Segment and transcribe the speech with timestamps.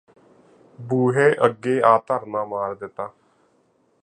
[0.79, 3.09] ਬੂਹੇ ਅੱਗੇ ਆ ਧਰਨਾ ਮਾਰ ਦਿੱਤਾ